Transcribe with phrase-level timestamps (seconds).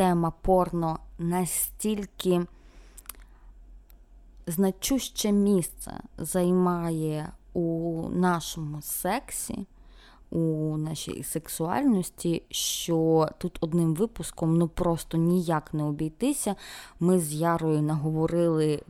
[0.00, 2.46] тема порно настільки
[4.46, 9.66] значуще місце займає у нашому сексі,
[10.30, 16.56] у нашій сексуальності, що тут одним випуском ну просто ніяк не обійтися.
[17.00, 18.82] Ми з Ярою наговорили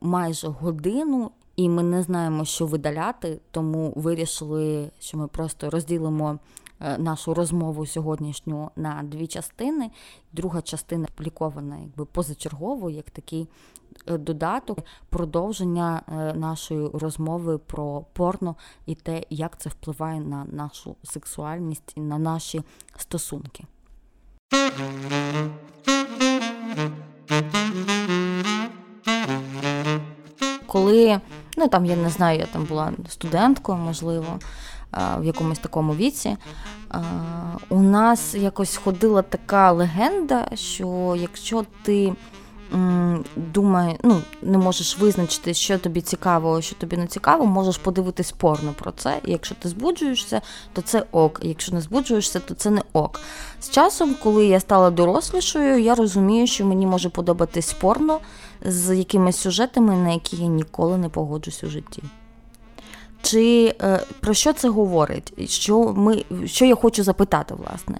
[0.00, 1.30] майже годину.
[1.56, 6.38] І ми не знаємо, що видаляти, тому вирішили, що ми просто розділимо
[6.80, 9.90] нашу розмову сьогоднішню на дві частини.
[10.32, 13.48] Друга частина публікована якби позачергово, як такий
[14.06, 20.96] е, додаток, продовження е, нашої розмови про порно і те, як це впливає на нашу
[21.02, 22.62] сексуальність і на наші
[22.96, 23.64] стосунки.
[30.66, 31.20] Коли,
[31.56, 34.38] ну там я не знаю, я там була студенткою, можливо,
[34.92, 36.36] в якомусь такому віці.
[37.68, 42.12] У нас якось ходила така легенда, що якщо ти
[43.36, 48.74] думає, ну, не можеш визначити, що тобі цікаво, що тобі не цікаво, можеш подивитись порно
[48.78, 49.20] про це.
[49.24, 50.40] І якщо ти збуджуєшся,
[50.72, 51.40] то це ок.
[51.42, 53.20] І якщо не збуджуєшся, то це не ок.
[53.60, 58.20] З часом, коли я стала дорослішою, я розумію, що мені може подобатись порно
[58.64, 62.02] з якимись сюжетами, на які я ніколи не погоджусь у житті.
[63.22, 65.50] Чи е, про що це говорить?
[65.50, 67.98] Що ми, що я хочу запитати, власне?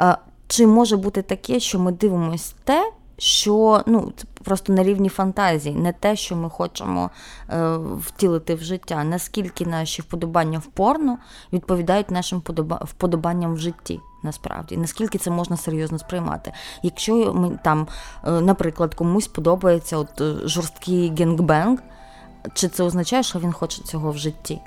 [0.00, 0.16] Е,
[0.48, 4.12] чи може бути таке, що ми дивимося те, що ну,
[4.44, 7.10] просто на рівні фантазії, не те, що ми хочемо
[7.50, 11.18] е, втілити в життя, наскільки наші вподобання в порно
[11.52, 12.42] відповідають нашим
[12.80, 16.52] вподобанням в житті, насправді, наскільки це можна серйозно сприймати?
[16.82, 17.86] Якщо ми там,
[18.24, 21.78] е, наприклад, комусь подобається от жорсткий генгбенг,
[22.53, 24.59] чи це означає, що він хоче цього в житті?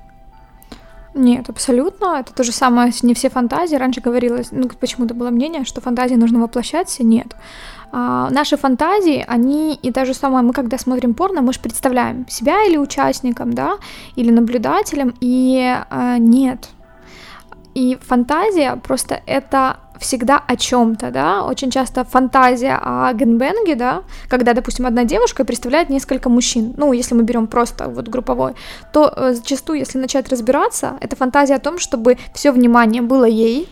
[1.17, 2.07] Нет, абсолютно.
[2.19, 3.79] Это то же самое, не все фантазии.
[3.79, 7.05] Раньше говорилось, ну, почему-то было мнение, что фантазии нужно воплощаться.
[7.05, 7.35] Нет.
[7.93, 12.29] А, наши фантазии, они и то же самое, мы когда смотрим порно, мы же представляем
[12.29, 13.79] себя или участником, да,
[14.17, 16.69] или наблюдателем, и а, нет.
[17.75, 24.54] И фантазия просто это всегда о чем-то, да, очень часто фантазия о генбенге, да, когда,
[24.54, 28.54] допустим, одна девушка представляет несколько мужчин, ну, если мы берем просто вот групповой,
[28.92, 33.70] то э, зачастую, если начать разбираться, это фантазия о том, чтобы все внимание было ей,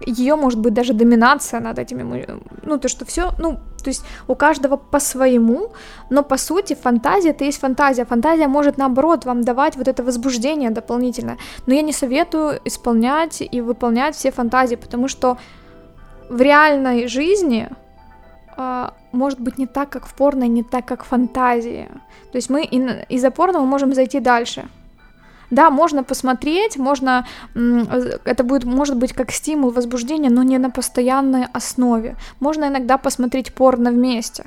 [0.00, 2.26] ее может быть даже доминация над этими,
[2.62, 5.72] ну, то, что все, ну, то есть у каждого по-своему,
[6.10, 8.04] но по сути фантазия это есть фантазия.
[8.04, 11.38] Фантазия может наоборот вам давать вот это возбуждение дополнительное.
[11.66, 15.38] Но я не советую исполнять и выполнять все фантазии, потому что
[16.28, 17.68] в реальной жизни
[18.56, 21.88] э, может быть не так, как в порно, не так, как в фантазии.
[22.32, 22.64] То есть мы
[23.08, 24.68] из-за порно мы можем зайти дальше.
[25.50, 31.46] Да, можно посмотреть, можно, это будет, может быть, как стимул возбуждения, но не на постоянной
[31.52, 32.16] основе.
[32.40, 34.46] Можно иногда посмотреть порно вместе.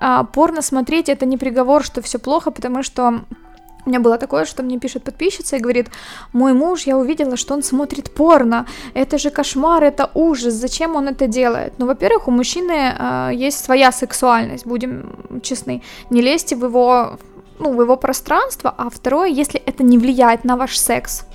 [0.00, 3.22] А порно смотреть это не приговор, что все плохо, потому что
[3.86, 5.88] у меня было такое, что мне пишет подписчица и говорит,
[6.32, 11.08] мой муж, я увидела, что он смотрит порно, это же кошмар, это ужас, зачем он
[11.08, 11.74] это делает?
[11.78, 17.18] Ну, во-первых, у мужчины э, есть своя сексуальность, будем честны, не лезьте в его
[17.60, 21.26] ну, в его пространство, а второе, если это не влияет на ваш секс,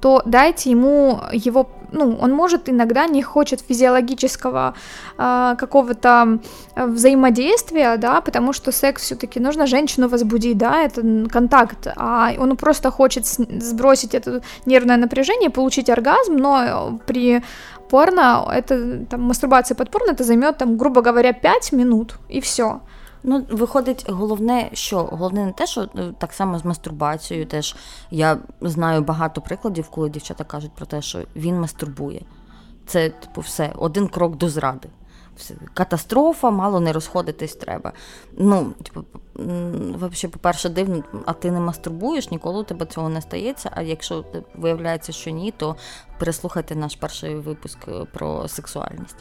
[0.00, 4.74] то дайте ему его, ну, он может иногда не хочет физиологического
[5.18, 6.38] э, какого-то
[6.76, 12.90] взаимодействия, да, потому что секс все-таки нужно женщину возбудить, да, это контакт, а он просто
[12.90, 17.42] хочет сбросить это нервное напряжение, получить оргазм, но при
[17.90, 22.80] порно, это, там, мастурбация под порно, это займет, там, грубо говоря, 5 минут, и все.
[23.22, 27.76] Ну, виходить, головне, що головне не те, що ну, так само з мастурбацією, теж
[28.10, 32.22] я знаю багато прикладів, коли дівчата кажуть про те, що він мастурбує.
[32.86, 34.88] Це, типу, все, один крок до зради.
[35.74, 37.92] Катастрофа, мало не розходитись треба.
[38.38, 39.04] Ну, типу,
[39.38, 43.70] взагалі, по-перше, дивно, а ти не мастурбуєш, ніколи у тебе цього не стається.
[43.74, 45.76] А якщо виявляється, що ні, то
[46.18, 49.16] переслухайте наш перший випуск е, про сексуальність.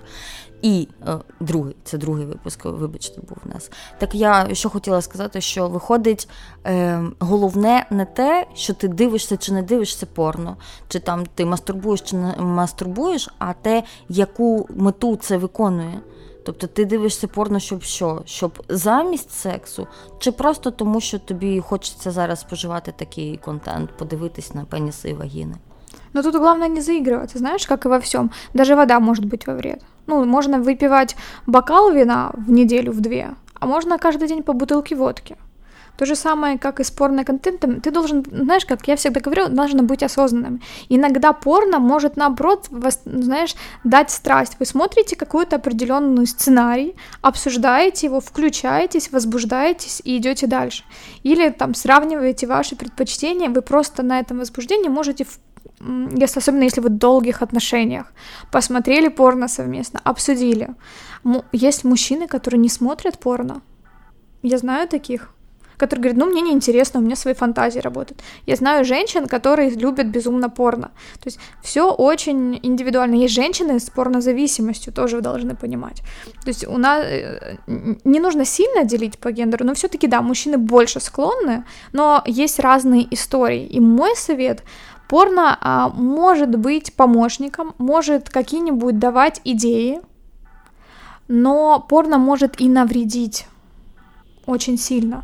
[0.61, 3.71] І е, другий, це другий випуск, вибачте, був у нас.
[3.97, 6.29] Так я що хотіла сказати, що виходить
[6.65, 10.57] е, головне не те, що ти дивишся чи не дивишся порно,
[10.87, 16.01] чи там ти мастурбуєш чи не мастурбуєш, а те, яку мету це виконує.
[16.46, 18.22] Тобто ти дивишся порно, щоб що?
[18.26, 19.86] Щоб замість сексу,
[20.18, 25.54] чи просто тому, що тобі хочеться зараз споживати такий контент, подивитись на пеніси і вагіни.
[26.14, 28.30] Но тут главное не заигрываться, знаешь, как и во всем.
[28.54, 29.82] Даже вода может быть во вред.
[30.06, 31.16] Ну, можно выпивать
[31.46, 35.36] бокал вина в неделю, в две, а можно каждый день по бутылке водки.
[35.97, 37.81] То же самое, как и с порно-контентом.
[37.81, 40.61] Ты должен, знаешь, как я всегда говорю, должен быть осознанным.
[40.89, 44.57] Иногда порно может, наоборот, вас, знаешь, дать страсть.
[44.59, 50.83] Вы смотрите какой-то определенный сценарий, обсуждаете его, включаетесь, возбуждаетесь и идете дальше.
[51.23, 55.25] Или там сравниваете ваши предпочтения, вы просто на этом возбуждении можете
[56.15, 58.11] если, особенно если вы в долгих отношениях,
[58.51, 60.69] посмотрели порно совместно, обсудили.
[61.51, 63.61] Есть мужчины, которые не смотрят порно.
[64.41, 65.33] Я знаю таких
[65.77, 68.21] который говорит, ну, мне неинтересно, у меня свои фантазии работают.
[68.45, 70.91] Я знаю женщин, которые любят безумно порно.
[71.21, 73.15] То есть все очень индивидуально.
[73.15, 76.01] Есть женщины с порнозависимостью, тоже вы должны понимать.
[76.43, 77.57] То есть у нас э,
[78.03, 81.63] не нужно сильно делить по гендеру, но все-таки, да, мужчины больше склонны,
[81.93, 83.65] но есть разные истории.
[83.65, 84.63] И мой совет
[85.07, 90.01] Порно а, может быть помощником, может какие-нибудь давать идеи,
[91.29, 93.47] но порно может и навредить
[94.45, 95.23] очень сильно.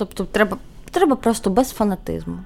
[0.00, 0.58] Тобто треба
[0.90, 2.44] треба просто без фанатизму.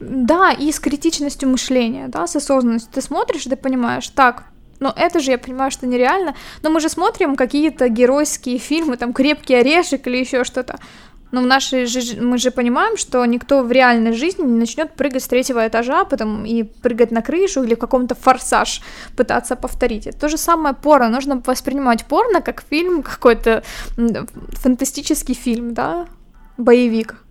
[0.00, 2.92] Да, и с критичностью мышления, да, с осознанностью.
[2.94, 4.44] Ты смотришь, ты понимаешь, так,
[4.80, 9.12] но это же, я понимаю, что нереально, но мы же смотрим какие-то геройские фильмы, там,
[9.12, 10.78] «Крепкий орешек» или еще что-то.
[11.32, 15.22] Но в нашей же, мы же понимаем, что никто в реальной жизни не начнет прыгать
[15.22, 18.82] с третьего этажа, потом и прыгать на крышу или в каком-то форсаж
[19.16, 20.06] пытаться повторить.
[20.06, 21.08] Это то же самое порно.
[21.08, 23.62] Нужно воспринимать порно как фильм какой-то
[24.62, 26.06] фантастический фильм, да,
[26.58, 27.24] боевик.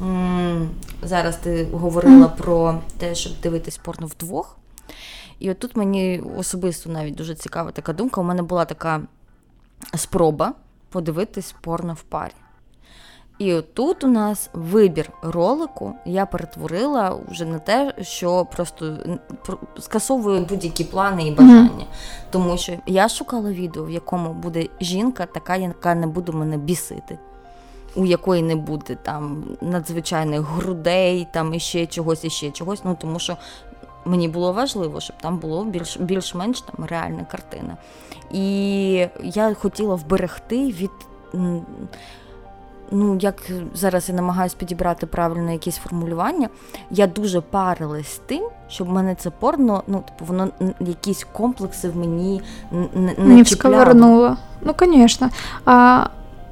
[0.00, 0.68] Mm,
[1.02, 2.36] зараз ти говорила mm.
[2.36, 4.56] про те, щоб дивитись порно вдвох.
[5.38, 8.20] І от тут мені особисто навіть дуже цікава така думка.
[8.20, 9.00] У мене була така
[9.94, 10.54] спроба
[10.90, 12.32] подивитись порно в парі.
[13.38, 18.96] І тут у нас вибір ролику я перетворила вже на те, що просто
[19.78, 21.68] скасовую будь-які плани і бажання.
[21.68, 22.30] Mm-hmm.
[22.30, 27.18] Тому що я шукала відео, в якому буде жінка, така, яка не буде мене бісити,
[27.94, 32.80] у якої не буде там надзвичайних грудей, там іще чогось, іще чогось.
[32.84, 33.36] Ну тому що
[34.04, 37.76] мені було важливо, щоб там було більш, більш-менш там реальна картина.
[38.32, 40.90] І я хотіла вберегти від
[42.90, 43.42] ну як
[43.74, 46.48] зараз я намагаюся підібрати правильно якісь формулювання,
[46.90, 50.48] я дуже парилась з тим, щоб мене це порно, ну типу, воно
[50.80, 52.42] якісь комплекси в мені
[52.72, 54.36] не не, не сковернуло.
[54.60, 55.30] Ну, звісно.
[55.64, 56.06] А...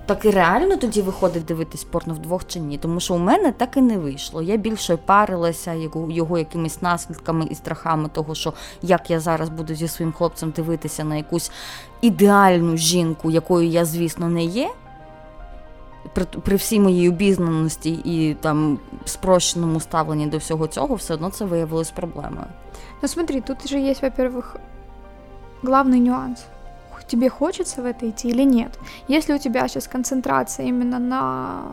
[0.07, 3.77] Так і реально тоді виходить дивитись порно вдвох чи ні, тому що у мене так
[3.77, 4.43] і не вийшло.
[4.43, 8.53] Я більше парилася його його якимись наслідками і страхами того, що
[8.83, 11.51] як я зараз буду зі своїм хлопцем дивитися на якусь
[12.01, 14.71] ідеальну жінку, якою я, звісно, не є
[16.15, 21.45] при при всій моїй обізнаності і там спрощеному ставленні до всього цього, все одно це
[21.45, 22.47] виявилось проблемою.
[23.03, 24.57] Ну смотри, тут же есть, во-первых,
[25.63, 26.45] главный нюанс.
[27.12, 28.79] Тебе хочется в это идти или нет?
[29.06, 31.73] Если у тебя сейчас концентрация именно на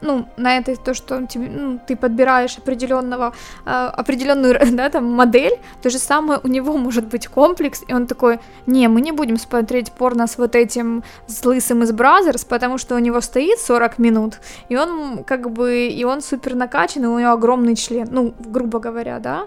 [0.00, 3.32] ну, на это то, что тебе, ну, ты подбираешь определенного,
[3.64, 8.08] э, определенную, да, там, модель, то же самое у него может быть комплекс, и он
[8.08, 12.76] такой, не, мы не будем смотреть порно с вот этим, с лысым из Brazzers, потому
[12.76, 17.18] что у него стоит 40 минут, и он, как бы, и он супер накачанный, у
[17.20, 19.46] него огромный член, ну, грубо говоря, да,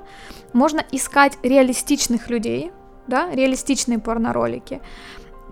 [0.53, 2.71] можно искать реалистичных людей,
[3.07, 4.81] да, реалистичные порно-ролики,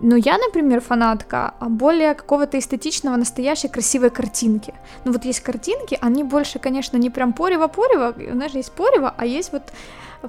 [0.01, 4.73] но я, например, фанатка более какого-то эстетичного, настоящей красивой картинки.
[5.05, 9.53] Ну вот есть картинки, они больше, конечно, не прям порево-порево, знаешь, есть порево, а есть
[9.53, 9.63] вот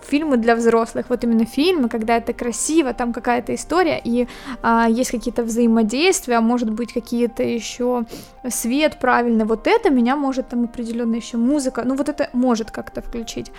[0.04, 4.28] фильмы для взрослых, вот именно фильмы, когда это красиво, там какая-то история, и
[4.62, 8.04] а, есть какие-то взаимодействия, может быть, какие-то еще
[8.48, 13.00] свет правильный, вот это меня может там определенно еще музыка, ну вот это может как-то
[13.00, 13.50] включить.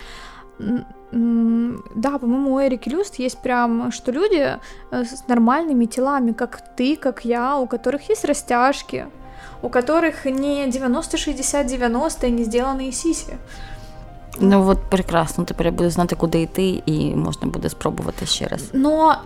[1.10, 4.58] Да, по-моему, у Эрики Люст есть прям, что люди
[4.90, 9.06] э, с нормальными телами, как ты, как я, у которых есть растяжки,
[9.62, 13.38] у которых не 90-60-90 и не сделанные сиси.
[14.40, 18.70] Ну от прекрасно, тепер я буду знати, куди йти, і можна буде спробувати ще раз.
[18.72, 19.16] Но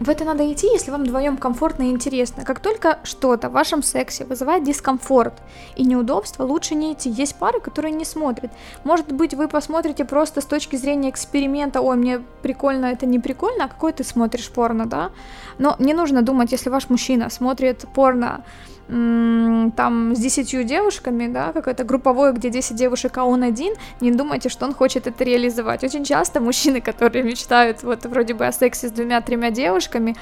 [0.00, 2.44] в это надо идти, если вам вдвоем комфортно и интересно.
[2.44, 5.32] Как только что-то в вашем сексе вызывает дискомфорт
[5.76, 7.10] и неудобство, лучше не идти.
[7.10, 8.50] Есть пары, которые не смотрят.
[8.84, 13.64] Может быть, вы посмотрите просто с точки зрения эксперимента, ой, мне прикольно, это не прикольно,
[13.64, 15.10] а какой ты смотришь порно, да?
[15.58, 18.44] Но не нужно думать, если ваш мужчина смотрит порно
[18.89, 24.49] там с десятью девушками, да, какое-то групповое, где 10 девушек, а он один, не думайте,
[24.49, 25.83] что он хочет это реализовать.
[25.83, 30.15] Очень часто мужчины, которые мечтают вот вроде бы о сексе с двумя-тремя девушками,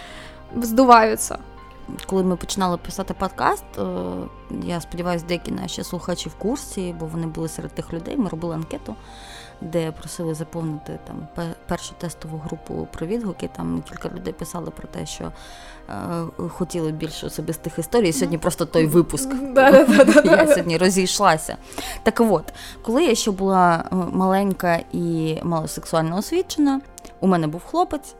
[0.55, 1.39] вздуваються.
[2.05, 3.65] Коли ми починали писати подкаст,
[4.63, 8.17] я сподіваюся, деякі наші слухачі в курсі, бо вони були серед тих людей.
[8.17, 8.95] Ми робили анкету
[9.60, 13.50] Де просили заповнити там першу тестову групу про відгуки.
[13.56, 15.32] Там кілька людей писали про те, що
[16.44, 18.12] е, хотіли більше особистих історій.
[18.12, 19.30] Сьогодні просто той випуск.
[20.24, 21.56] Я сьогодні розійшлася.
[22.02, 26.80] Так от, коли я ще була е, маленька і малосексуально освічена,
[27.20, 28.14] у мене був хлопець.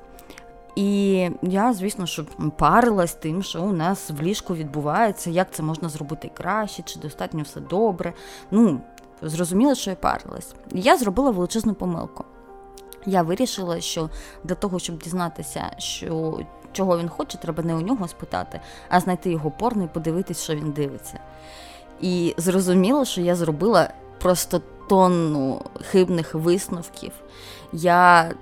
[0.78, 2.24] І я, звісно, що
[2.56, 7.42] парилась тим, що у нас в ліжку відбувається, як це можна зробити краще, чи достатньо
[7.42, 8.12] все добре.
[8.50, 8.80] Ну,
[9.22, 10.54] зрозуміло, що я парилась.
[10.72, 12.24] Я зробила величезну помилку.
[13.06, 14.10] Я вирішила, що
[14.44, 16.40] для того, щоб дізнатися, що
[16.72, 20.54] чого він хоче, треба не у нього спитати, а знайти його порно і подивитись, що
[20.54, 21.20] він дивиться.
[22.00, 27.12] І зрозуміло, що я зробила просто тонну хибних висновків
[27.72, 28.34] я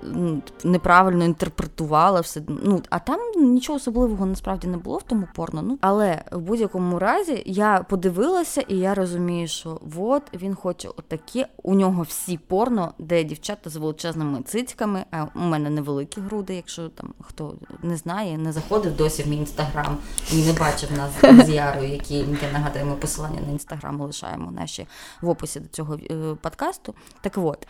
[0.63, 2.41] неправильно інтерпретувала все.
[2.47, 5.61] Ну а там нічого особливого насправді не було в тому порно.
[5.61, 11.45] Ну але в будь-якому разі я подивилася, і я розумію, що от він хоче отакі.
[11.63, 15.05] У нього всі порно, де дівчата з величезними цицьками.
[15.11, 16.55] А у мене невеликі груди.
[16.55, 19.97] Якщо там хто не знає, не заходив досі в мій інстаграм
[20.33, 24.87] і не бачив нас з Ярою, які я нагадаю, ми посилання на інстаграм лишаємо наші
[25.21, 26.93] в описі до цього е, подкасту.
[27.21, 27.67] Так от.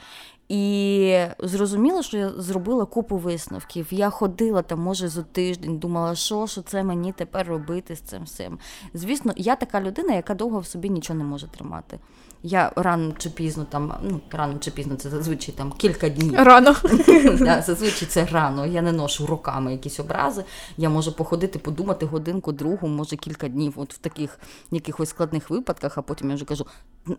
[0.49, 3.87] І зрозуміло, що я зробила купу висновків.
[3.91, 8.23] Я ходила там, може, за тиждень, думала, що що це мені тепер робити з цим
[8.23, 8.59] всім.
[8.93, 11.99] Звісно, я така людина, яка довго в собі нічого не може тримати.
[12.43, 16.33] Я рано чи пізно там, ну рано чи пізно, це зазвичай там кілька днів.
[16.35, 16.75] Рано.
[17.65, 18.65] Зазвичай це рано.
[18.65, 20.43] Я не ношу роками якісь образи.
[20.77, 24.39] Я можу походити, подумати годинку, другу, може кілька днів, от в таких
[24.71, 26.65] якихось складних випадках, а потім я вже кажу: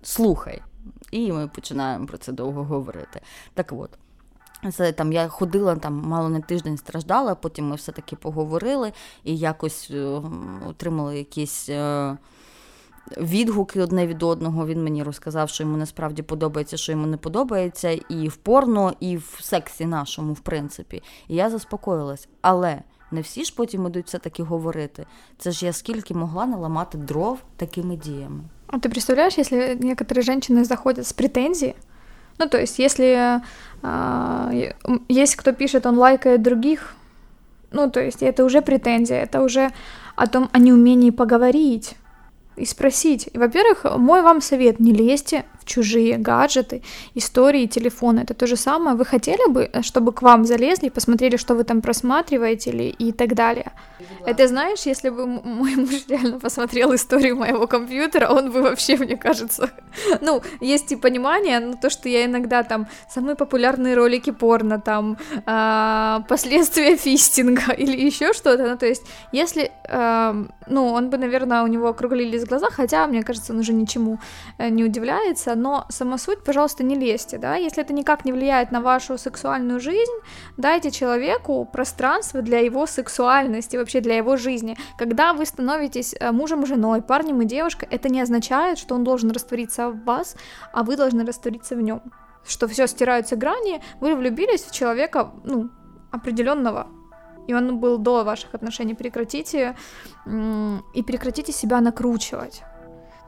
[0.02, 0.62] слухай.
[1.10, 3.20] І ми починаємо про це довго говорити.
[3.54, 3.90] Так от.
[4.72, 8.92] Це там я ходила там мало не тиждень страждала, потім ми все-таки поговорили
[9.24, 10.22] і якось е,
[10.68, 12.16] отримали якісь е,
[13.16, 14.66] відгуки одне від одного.
[14.66, 19.16] Він мені розказав, що йому насправді подобається, що йому не подобається, і в порно, і
[19.16, 21.02] в сексі нашому, в принципі.
[21.28, 22.28] І я заспокоїлась.
[22.40, 25.06] Але не всі ж потім ідуть все-таки говорити.
[25.38, 28.44] Це ж я скільки могла наламати дров такими діями.
[28.68, 31.74] А ты представляешь, если некоторые женщины заходят с претензией,
[32.38, 33.40] ну, то есть, если
[33.82, 34.72] э,
[35.08, 36.94] есть кто пишет, он лайкает других,
[37.72, 39.70] ну, то есть, это уже претензия, это уже
[40.16, 41.94] о том, о неумении поговорить
[42.56, 43.28] и спросить.
[43.32, 46.82] И, во-первых, мой вам совет, не лезьте чужие гаджеты,
[47.14, 48.20] истории, телефоны.
[48.20, 48.96] Это то же самое.
[48.96, 53.12] Вы хотели бы, э, чтобы к вам залезли, посмотрели, что вы там просматриваете или и
[53.12, 53.72] так далее.
[54.26, 59.16] Это знаешь, если бы мой муж реально посмотрел историю моего компьютера, он бы вообще, мне
[59.16, 59.70] кажется,
[60.20, 65.16] ну, есть и понимание, но то, что я иногда там самые популярные ролики порно, там
[65.46, 71.62] э, последствия фистинга или еще что-то, ну, то есть, если, э, ну, он бы, наверное,
[71.62, 74.18] у него округлились глаза, хотя, мне кажется, он уже ничему
[74.58, 78.70] э, не удивляется, но сама суть, пожалуйста, не лезьте, да, если это никак не влияет
[78.70, 80.12] на вашу сексуальную жизнь,
[80.56, 84.76] дайте человеку пространство для его сексуальности, вообще для его жизни.
[84.98, 89.30] Когда вы становитесь э, мужем женой, парнем и девушкой, это не означает, что он должен
[89.30, 90.36] раствориться в вас,
[90.72, 92.02] а вы должны раствориться в нем.
[92.46, 95.70] Что все стираются грани, вы влюбились в человека, ну,
[96.10, 96.86] определенного,
[97.48, 99.74] и он был до ваших отношений, прекратите
[100.26, 102.62] и прекратите себя накручивать.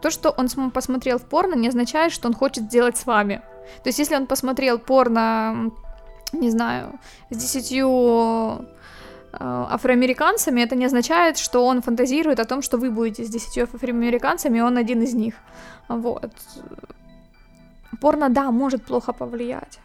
[0.00, 3.42] То, что он посмотрел в порно, не означает, что он хочет сделать с вами.
[3.82, 5.70] То есть, если он посмотрел порно,
[6.32, 6.98] не знаю,
[7.30, 8.66] с десятью
[9.32, 13.64] Э, афроамериканцами, это не означает, что он фантазирует о том, что вы будете с десятью
[13.64, 15.34] афроамериканцами, и он один из них.
[15.88, 16.32] Вот.
[18.00, 19.78] Порно, да, может плохо повлиять.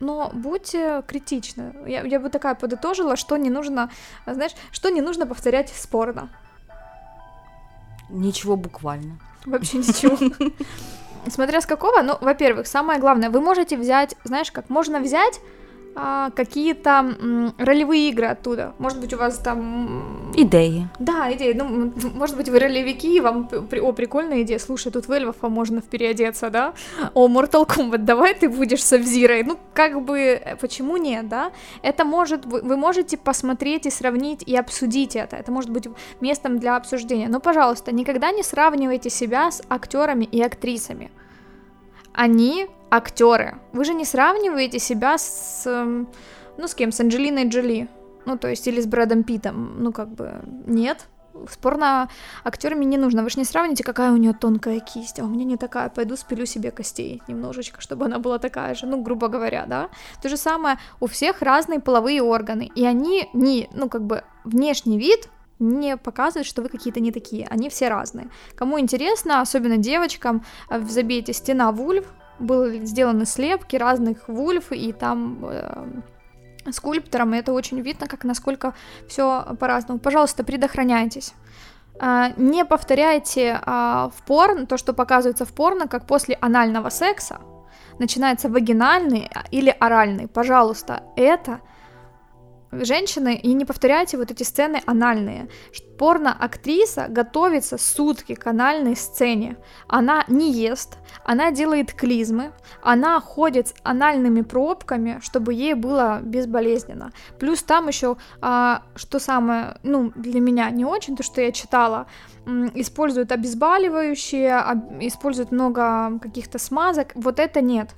[0.00, 1.74] Но будьте критичны.
[1.86, 3.88] Я, я бы такая подытожила, что не нужно,
[4.26, 6.28] знаешь, что не нужно повторять спорно.
[8.08, 9.18] Ничего буквально.
[9.44, 10.16] Вообще ничего.
[11.28, 15.40] Смотря с какого, ну, во-первых, самое главное, вы можете взять, знаешь, как можно взять
[15.98, 18.74] а, какие-то м, ролевые игры оттуда.
[18.78, 20.30] Может быть, у вас там...
[20.36, 20.88] Идеи.
[20.98, 21.54] Да, идеи.
[21.54, 23.48] Ну, может быть, вы ролевики, и вам...
[23.52, 24.58] О, прикольная идея.
[24.58, 26.74] Слушай, тут в эльфа можно переодеться, да?
[27.14, 29.42] О, Mortal Kombat, давай ты будешь с Авзирой.
[29.42, 31.50] Ну, как бы, э, почему нет, да?
[31.82, 32.44] Это может...
[32.44, 35.36] Вы можете посмотреть и сравнить, и обсудить это.
[35.36, 35.88] Это может быть
[36.20, 37.28] местом для обсуждения.
[37.28, 41.10] Но, пожалуйста, никогда не сравнивайте себя с актерами и актрисами.
[42.16, 43.58] Они актеры.
[43.72, 46.08] Вы же не сравниваете себя с, эм,
[46.56, 47.88] ну, с кем, с Анджелиной Джоли,
[48.24, 51.06] ну, то есть, или с Брэдом Питом, ну, как бы, нет.
[51.50, 52.08] Спорно
[52.44, 53.22] актерами не нужно.
[53.22, 55.90] Вы же не сравните, какая у нее тонкая кисть, а у меня не такая.
[55.90, 58.86] Пойду спилю себе костей немножечко, чтобы она была такая же.
[58.86, 59.90] Ну, грубо говоря, да.
[60.22, 62.70] То же самое, у всех разные половые органы.
[62.74, 67.46] И они не, ну, как бы, внешний вид не показывает, что вы какие-то не такие.
[67.48, 68.28] Они все разные.
[68.54, 72.04] Кому интересно, особенно девочкам, э, забейте «Стена Вульв»,
[72.38, 76.02] Были сделаны слепки разных вульф, и там э,
[76.70, 78.74] скульптором, это очень видно, как насколько
[79.08, 79.98] все по-разному.
[80.00, 81.32] Пожалуйста, предохраняйтесь.
[81.98, 87.40] А, не повторяйте а, в порно то, что показывается в порно, как после анального секса
[87.98, 90.28] начинается вагинальный или оральный.
[90.28, 91.60] Пожалуйста, это
[92.72, 95.48] женщины, и не повторяйте вот эти сцены анальные.
[95.98, 99.56] Порно-актриса готовится сутки к анальной сцене.
[99.88, 107.12] Она не ест, она делает клизмы, она ходит с анальными пробками, чтобы ей было безболезненно.
[107.38, 112.06] Плюс там еще, а, что самое, ну, для меня не очень, то, что я читала,
[112.74, 114.62] используют обезболивающие,
[115.00, 117.94] используют много каких-то смазок, вот это нет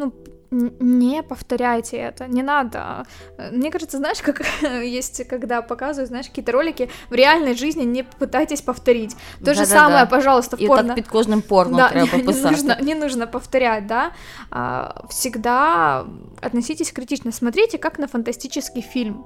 [0.00, 0.14] ну,
[0.50, 3.06] не повторяйте это, не надо.
[3.52, 4.42] Мне кажется, знаешь, как
[4.82, 9.16] есть, когда показывают, знаешь, какие-то ролики, в реальной жизни не пытайтесь повторить.
[9.38, 10.06] То да, же да, самое, да.
[10.06, 10.88] пожалуйста, в И порно.
[10.88, 14.12] так під кожним порно да, треба не, не нужно, не нужно повторять, да.
[14.50, 16.06] А, всегда
[16.42, 19.24] относитесь критично, смотрите, как на фантастический фильм.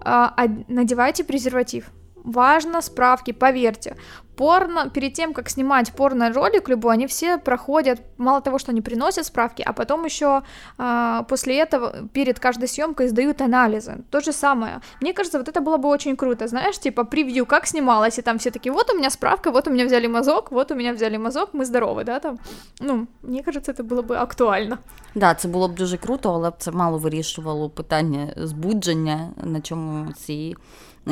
[0.00, 0.34] А,
[0.68, 1.84] надевайте презерватив
[2.24, 3.96] важно справки, поверьте.
[4.36, 9.26] Порно, перед тем, как снимать порно-ролик любой, они все проходят, мало того, что они приносят
[9.26, 10.42] справки, а потом еще
[10.78, 14.04] э, после этого, перед каждой съемкой сдают анализы.
[14.10, 14.80] То же самое.
[15.00, 18.38] Мне кажется, вот это было бы очень круто, знаешь, типа превью, как снималось, и там
[18.38, 21.16] все такие, вот у меня справка, вот у меня взяли мазок, вот у меня взяли
[21.16, 22.38] мазок, мы здоровы, да, там.
[22.80, 24.78] Ну, мне кажется, это было бы актуально.
[25.14, 30.12] Да, це було б дуже круто, але б це мало вирішувало питання збудження, на чому
[30.12, 30.56] ці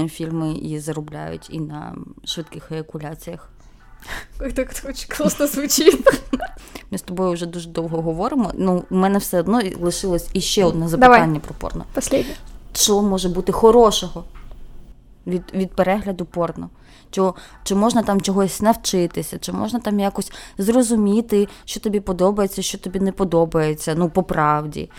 [0.08, 3.50] фільми і заробляють і на швидких еякуляціях.
[4.38, 6.22] Так дуже класно звучить.
[6.90, 8.50] Ми з тобою вже дуже довго говоримо.
[8.54, 11.40] Ну, у мене все одно лишилось іще одне запитання Давай.
[11.40, 11.84] про порно.
[11.92, 12.34] Последнє.
[12.72, 14.24] Що може бути хорошого
[15.26, 16.70] від від перегляду порно?
[17.16, 17.22] Чи,
[17.64, 23.00] чи можна там чогось навчитися, чи можна там якось зрозуміти, що тобі подобається, що тобі
[23.00, 24.90] не подобається, ну, по правді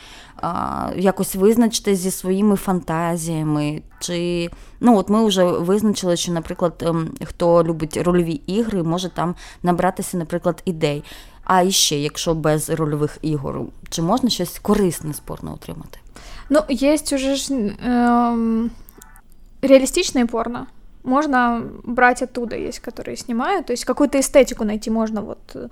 [0.96, 3.82] якось визначити зі своїми фантазіями.
[4.00, 9.36] Чи ну от ми вже визначили, що, наприклад, ем, хто любить рольові ігри, може там
[9.64, 11.04] набратися, наприклад, ідей.
[11.44, 16.00] А іще, якщо без рольових ігор, чи можна щось корисне спорно отримати?
[16.50, 18.72] Ну, є уже ж ем,
[19.62, 20.66] реалістичне порно.
[21.08, 25.68] Можно брать оттуда, есть, которые снимают, то есть какую-то эстетику найти можно, вот, э,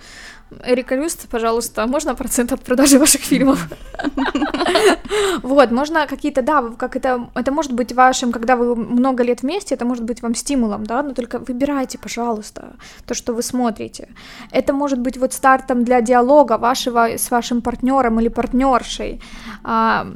[0.63, 3.67] Эрика Люст, пожалуйста, можно процент от продажи ваших фильмов?
[5.43, 9.75] Вот, можно какие-то, да, как это, это может быть вашим, когда вы много лет вместе,
[9.75, 14.07] это может быть вам стимулом, да, но только выбирайте, пожалуйста, то, что вы смотрите.
[14.51, 19.21] Это может быть вот стартом для диалога вашего с вашим партнером или партнершей,
[19.63, 20.07] а,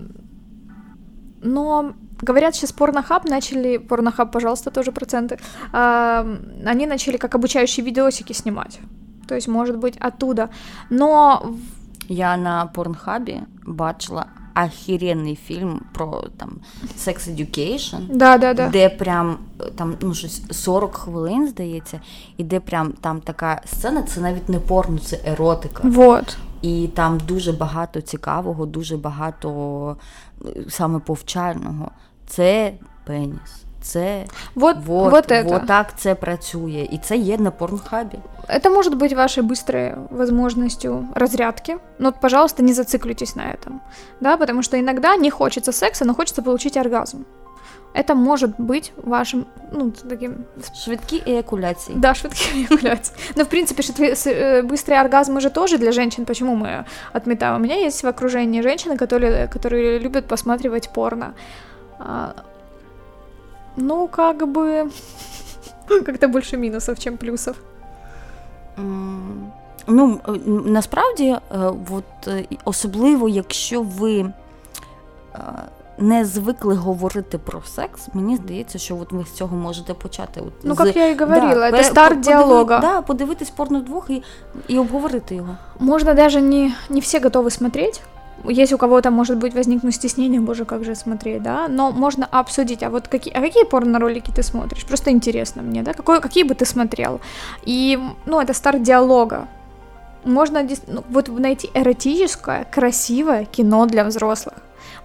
[1.42, 5.38] но Говорят, сейчас порнохаб начали, порнохаб, пожалуйста, тоже проценты,
[5.72, 8.78] э, они начали как обучающие видосики снимать.
[9.28, 10.48] То есть, может быть, оттуда.
[10.90, 11.54] Но...
[12.08, 16.60] Я на порнхабі бачила охеренний фільм про там
[16.98, 18.68] Sex Education, да, да, да.
[18.68, 19.38] де прям
[19.76, 22.00] там ну, щось 40 хвилин, здається,
[22.36, 25.88] і де прям там така сцена, це навіть не порно, це еротика.
[25.88, 26.36] Вот.
[26.62, 29.96] І там дуже багато цікавого, дуже багато
[30.68, 31.90] саме повчального
[32.26, 32.72] це
[33.04, 33.64] пеніс.
[33.84, 35.48] Це вот, вот, вот, это.
[35.48, 38.18] вот так це працює, і це є на порнхабі.
[38.48, 43.72] Это может быть вашей быстрой возможностью разрядки, но, пожалуйста, не зациклитесь на этом,
[44.20, 47.16] да, потому что иногда не хочется секса, но хочется получить оргазм.
[47.99, 50.45] Это может быть вашим, ну, таким...
[50.73, 51.93] Швидкі эякуляции.
[51.95, 53.13] Да, швидкие эякуляции.
[53.35, 53.83] Но, в принципе,
[54.25, 56.25] э, быстрые оргазмы же тоже для женщин.
[56.25, 57.55] Почему мы отметаем?
[57.55, 61.33] У меня есть в окружении женщины, которые, которые любят посматривать порно.
[61.99, 62.33] А,
[63.75, 64.89] ну, как бы...
[66.05, 67.57] Как-то больше минусов, чем плюсов.
[69.87, 70.19] Ну,
[70.65, 72.29] насправді, от,
[72.65, 74.33] особливо, якщо ви
[75.98, 80.40] не звикли говорити про секс, мені здається, що от ви з цього можете почати.
[80.40, 82.78] От, ну, як я і говорила, да, це старт діалога.
[82.78, 84.22] Да, подивитись порно вдвох і,
[84.68, 85.56] і обговорити його.
[85.78, 88.02] Можно даже не, не все готовы смотреть,
[88.48, 92.82] если у кого-то может быть возникнуть стеснение, боже, как же смотреть, да, но можно обсудить,
[92.82, 96.54] а вот какие, а какие порно-ролики ты смотришь, просто интересно мне, да, Какой, какие бы
[96.54, 97.20] ты смотрел,
[97.68, 99.48] и, ну, это старт диалога,
[100.24, 104.54] можно ну, вот найти эротическое, красивое кино для взрослых,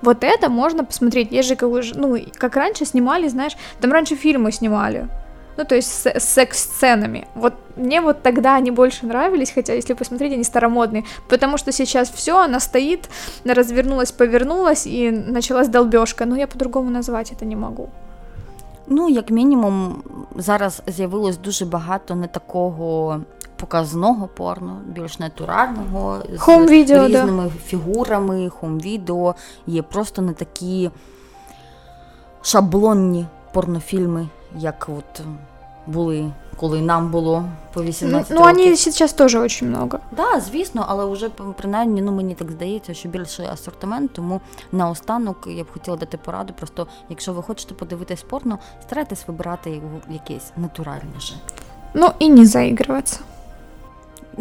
[0.04, 1.56] вот это можно посмотреть, есть же,
[1.94, 5.08] ну, как раньше снимали, знаешь, там раньше фильмы снимали,
[5.56, 7.26] ну, то есть с секс-сценами.
[7.34, 12.10] Вот мне вот тогда они больше нравились, хотя, если посмотреть, они старомодные, потому что сейчас
[12.10, 13.08] все, она стоит,
[13.44, 17.88] развернулась, повернулась, и началась долбежка, но я по-другому назвать это не могу.
[18.86, 20.02] Ну, як мінімум,
[20.36, 23.20] зараз з'явилось дуже багато не такого
[23.64, 27.50] показного порно, більш натурального, з Home різними да.
[27.66, 29.35] фігурами, хом-відео.
[29.66, 30.90] Є просто не такі
[32.42, 35.22] шаблонні порнофільми, як от
[35.87, 38.57] були, коли нам було по 18 ну, років.
[38.57, 39.98] Ну, вони зараз теж дуже много.
[40.16, 44.40] Так, звісно, але вже принаймні ну, мені так здається, що більший асортимент, тому
[44.72, 46.53] наостанок я б хотіла дати пораду.
[46.59, 51.35] Просто якщо ви хочете подивитись порно, старайтесь вибирати якесь натуральніше.
[51.94, 53.20] Ну і не заігруватися.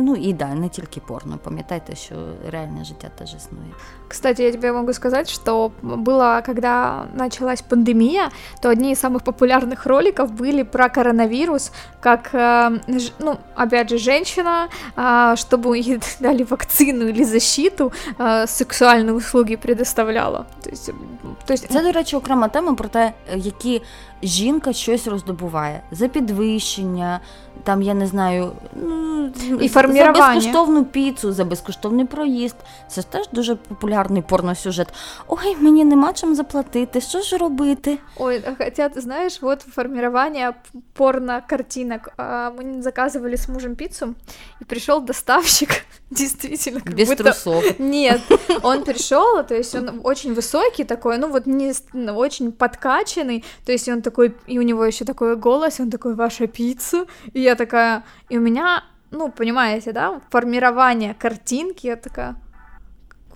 [0.01, 1.39] Ну и да, не тільки порно.
[1.45, 2.15] Пам'ятайте, що
[2.51, 3.73] реальное життя теж існує.
[4.09, 9.87] Кстати, я тебе могу сказать, что было, когда началась пандемия, то одни из самых популярных
[9.87, 12.81] роликов были про коронавирус, как, э,
[13.19, 20.47] ну, опять же, женщина, э, чтобы ей дали вакцину или защиту, э, сексуальные услуги предоставляла.
[20.63, 20.91] То есть,
[21.47, 21.69] то есть...
[21.73, 23.83] Це, до речі, окрема тема про те, які
[24.23, 27.21] жінка щось роздобуває за підвищення,
[27.65, 32.57] там я не знаю, ну і за безкоштовну піцу, за безкоштовний проїзд.
[32.89, 34.95] Це ж теж дуже популярний порносюжет.
[35.29, 37.01] Ой, мені нема чим заплатити.
[37.01, 37.99] Що ж робити?
[38.17, 40.55] Ой, хотя ты знаешь, вот формирование
[40.97, 42.09] порно-картинок.
[42.19, 44.15] Мы заказывали с мужем пиццу,
[44.61, 45.69] и пришел доставщик,
[46.11, 47.25] действительно, как Без будто...
[47.25, 47.65] трусов.
[47.79, 48.21] Нет,
[48.63, 51.73] он пришел, то есть он очень высокий такой, ну вот не
[52.11, 56.48] очень подкачанный, то есть он такой, и у него еще такой голос, он такой, ваша
[56.48, 62.36] пицца, и я такая, и у меня, ну, понимаете, да, формирование картинки, я такая,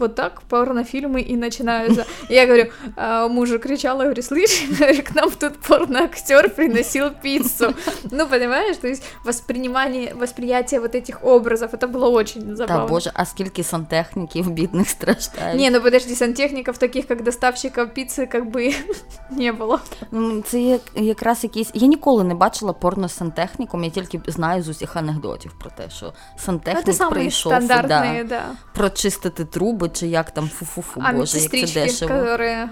[0.03, 2.07] вот так порнофильмы и начинаются.
[2.29, 4.65] Я говорю, а, мужу кричала, говорю, слышь,
[5.05, 7.75] к нам тут порноактер приносил пиццу.
[8.11, 12.87] Ну, понимаешь, то есть воспринимание, восприятие вот этих образов, это было очень забавно.
[12.87, 15.61] Да, боже, а скільки сантехників бідних страждають?
[15.61, 18.75] Не, ну подожди, сантехников таких, как доставщиков пиццы, как бы
[19.31, 19.81] не було.
[20.11, 21.71] Ну, це як, якраз якісь...
[21.75, 25.91] Я ніколи не бачила порно з сантехніком, я тільки знаю з усіх анекдотів про те,
[25.91, 28.43] що сантехнік ну, прийшов да, да.
[28.78, 32.14] Прочистити труби, чи як там фу-фу-фу, а боже, як це дешево.
[32.14, 32.68] Которые...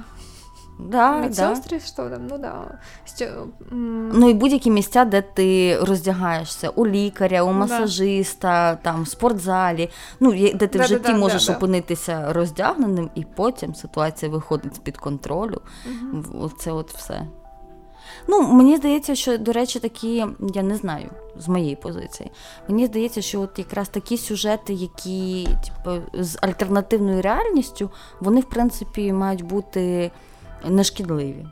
[0.80, 1.86] Да, Медсестри, да.
[1.86, 2.80] що там, ну да.
[3.72, 8.76] Ну і будь-які місця, де ти роздягаєшся у лікаря, у масажиста, да.
[8.76, 9.90] там в спортзалі,
[10.20, 14.98] ну де ти да, в житті можеш опинитися роздягненим, і потім ситуація виходить з під
[14.98, 15.62] контролю.
[15.86, 16.52] Угу.
[16.60, 17.28] Це от все.
[18.28, 21.10] Ну, мені здається, що, до речі, такі, я не знаю,
[21.40, 22.32] з моєї позиції.
[22.68, 29.14] Мені здається, що от якраз такі сюжети, які типу, з альтернативною реальністю, вони, в принципі,
[29.14, 30.12] мають бути
[30.68, 31.46] нешкідливі.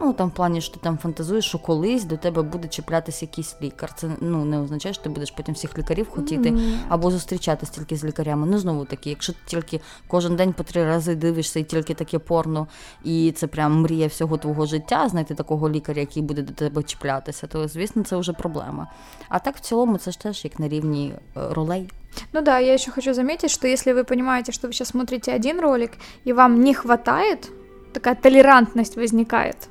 [0.00, 3.56] Ну, там в плані, що ти там фантазуєш, що колись до тебе буде чіплятися якийсь
[3.62, 3.92] лікар.
[3.94, 6.76] Це ну не означає, що ти будеш потім всіх лікарів хотіти mm.
[6.88, 8.46] або зустрічатись тільки з лікарями.
[8.46, 12.18] Ну знову таки, якщо ти тільки кожен день по три рази дивишся і тільки таке
[12.18, 12.66] порно,
[13.04, 17.46] і це прям мрія всього твого життя, знайти такого лікаря, який буде до тебе чіплятися,
[17.46, 18.86] то звісно це вже проблема.
[19.28, 21.90] А так в цілому це ж теж як на рівні ролей.
[22.32, 25.60] Ну да, я еще хочу заметить, что если вы понимаете, что вы сейчас смотрите один
[25.60, 25.92] ролик,
[26.24, 27.50] и вам не хватает,
[27.92, 29.68] такая толерантность возникает,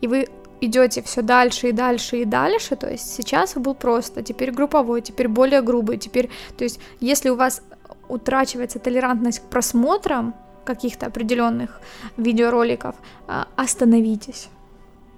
[0.00, 0.28] и вы
[0.60, 5.28] идете все дальше и дальше и дальше, то есть сейчас был просто, теперь групповой, теперь
[5.28, 7.62] более грубый, теперь, то есть если у вас
[8.08, 11.80] утрачивается толерантность к просмотрам каких-то определенных
[12.16, 14.48] видеороликов, а, остановитесь.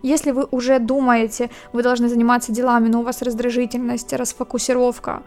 [0.02, 5.22] Если вы уже думаете, вы должны заниматься делами, но у вас раздражительность, расфокусировка,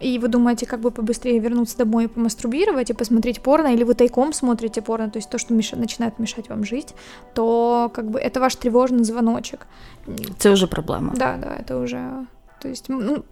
[0.00, 3.94] и вы думаете, как бы побыстрее вернуться домой и помастурбировать, и посмотреть порно, или вы
[3.94, 5.72] тайком смотрите порно, то есть то, что меш...
[5.72, 6.94] начинает мешать вам жить,
[7.34, 9.66] то как бы это ваш тревожный звоночек.
[10.06, 11.14] Это уже проблема.
[11.16, 12.26] Да, да, это уже...
[12.60, 13.24] То есть ну,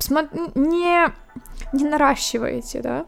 [0.54, 1.12] не,
[1.72, 3.06] не наращивайте, да,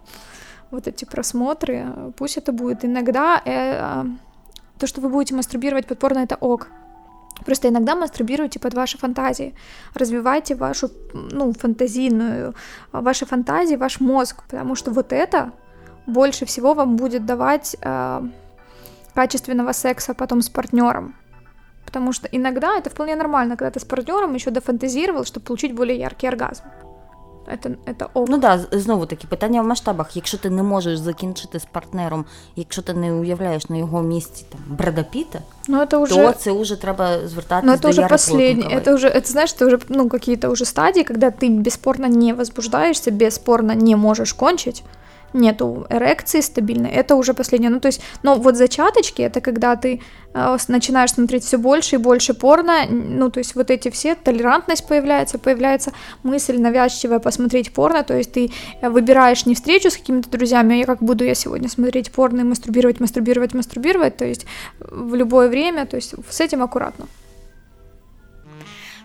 [0.71, 3.43] вот эти просмотры, пусть это будет иногда...
[3.45, 4.05] Э,
[4.79, 6.69] то, что вы будете мастурбировать под порно, это ок,
[7.45, 9.55] Просто иногда мастурбируйте под ваши фантазии,
[9.95, 12.55] развивайте вашу, ну, фантазийную,
[12.93, 15.53] ваши фантазии, ваш мозг, потому что вот это
[16.07, 18.23] больше всего вам будет давать э,
[19.15, 21.15] качественного секса потом с партнером.
[21.85, 25.99] Потому что иногда это вполне нормально, когда ты с партнером еще дофантазировал, чтобы получить более
[25.99, 26.65] яркий оргазм
[27.48, 28.30] Это, это ок.
[28.30, 30.16] Ну да, знову таки питання в масштабах.
[30.16, 34.62] Якщо ти не можеш закінчити з партнером, якщо ти не уявляєш на його місці там
[34.68, 36.16] Бреда Піта, ну, это уже...
[36.16, 39.66] то це уже треба звертатись Но это до уже последний, это уже, это знаешь, это
[39.66, 44.84] уже ну какие-то уже стадии, когда ты бесспорно не возбуждаешься, бесспорно не можешь кончить
[45.33, 47.71] нету эрекции стабильной, это уже последнее.
[47.71, 50.01] Ну, то есть, но вот зачаточки, это когда ты
[50.35, 54.87] э, начинаешь смотреть все больше и больше порно, ну, то есть вот эти все, толерантность
[54.89, 60.31] появляется, появляется мысль навязчивая посмотреть порно, то есть ты э, выбираешь не встречу с какими-то
[60.31, 64.47] друзьями, а я как буду я сегодня смотреть порно и мастурбировать, мастурбировать, мастурбировать, то есть
[64.81, 67.07] в любое время, то есть с этим аккуратно.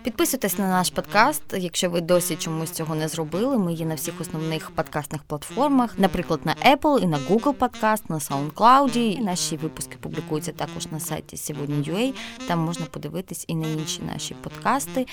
[0.04, 3.58] Підписуйтесь на наш подкаст, якщо ви досі чомусь цього не зробили.
[3.58, 8.18] Ми є на всіх основних подкастних платформах, наприклад, на Apple і на Google Podcast, на
[8.18, 9.22] SoundCloud.
[9.22, 12.14] Наші випуски публікуються також на сайті сьогодні.ua.
[12.48, 15.08] Там можна подивитись і на інші наші подкасти.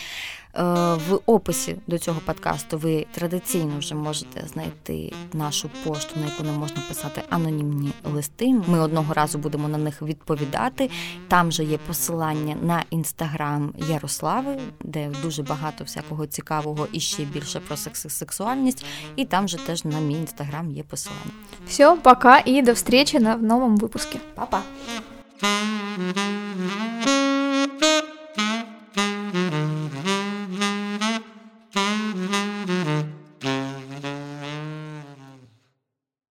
[0.54, 0.62] Е,
[0.94, 6.52] в описі до цього подкасту ви традиційно вже можете знайти нашу пошту, на яку не
[6.52, 8.54] можна писати анонімні листи.
[8.68, 10.90] Ми одного разу будемо на них відповідати.
[11.28, 17.60] Там же є посилання на інстаграм Ярослави, де дуже багато всякого цікавого і ще більше
[17.60, 18.84] про сексуальність.
[19.16, 21.32] І там же теж на мій інстаграм є посилання.
[21.66, 24.18] Все, пока і до встречи на новому випуску.
[24.34, 24.62] Па-па!